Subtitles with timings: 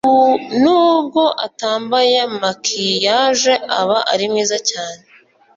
[0.61, 5.01] Nubwo atambaye maquillage aba ari mwiza cyane